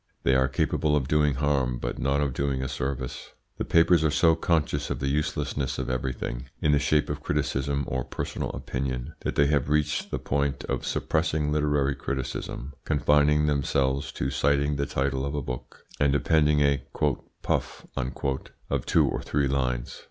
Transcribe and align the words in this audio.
They 0.23 0.33
are 0.33 0.47
capable 0.47 0.95
of 0.95 1.07
doing 1.07 1.35
harm, 1.35 1.77
but 1.77 1.99
not 1.99 2.21
of 2.21 2.33
doing 2.33 2.63
a 2.63 2.67
service. 2.67 3.33
The 3.59 3.65
papers 3.65 4.03
are 4.03 4.09
so 4.09 4.33
conscious 4.33 4.89
of 4.89 4.97
the 4.97 5.09
uselessness 5.09 5.77
of 5.77 5.91
everything 5.91 6.49
in 6.59 6.71
the 6.71 6.79
shape 6.79 7.07
of 7.07 7.21
criticism 7.21 7.83
or 7.85 8.03
personal 8.03 8.49
opinion, 8.49 9.13
that 9.19 9.35
they 9.35 9.45
have 9.45 9.69
reached 9.69 10.09
the 10.09 10.17
point 10.17 10.63
of 10.63 10.87
suppressing 10.87 11.51
literary 11.51 11.93
criticism, 11.93 12.73
confining 12.83 13.45
themselves 13.45 14.11
to 14.13 14.31
citing 14.31 14.75
the 14.75 14.87
title 14.87 15.23
of 15.23 15.35
a 15.35 15.41
book, 15.43 15.85
and 15.99 16.15
appending 16.15 16.61
a 16.61 16.81
"puff" 17.43 17.85
of 17.95 18.85
two 18.87 19.07
or 19.07 19.21
three 19.21 19.47
lines. 19.47 19.99